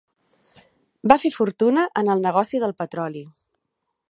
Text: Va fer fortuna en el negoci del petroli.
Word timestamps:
Va 1.11 1.17
fer 1.25 1.31
fortuna 1.35 1.85
en 2.03 2.11
el 2.15 2.27
negoci 2.27 2.63
del 2.65 2.77
petroli. 2.83 3.27